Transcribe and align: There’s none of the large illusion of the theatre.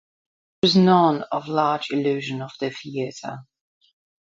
There’s 0.63 0.75
none 0.75 1.21
of 1.31 1.45
the 1.45 1.51
large 1.51 1.91
illusion 1.91 2.41
of 2.41 2.51
the 2.59 2.71
theatre. 2.71 3.45